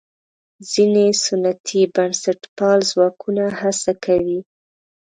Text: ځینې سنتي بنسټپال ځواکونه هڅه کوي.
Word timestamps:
ځینې 0.71 1.05
سنتي 1.25 1.81
بنسټپال 1.95 2.79
ځواکونه 2.91 3.43
هڅه 3.59 3.91
کوي. 4.05 4.39